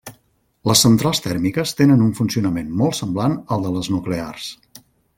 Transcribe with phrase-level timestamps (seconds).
[0.69, 4.51] Les centrals tèrmiques tenen un funcionament molt semblant al de les nuclears.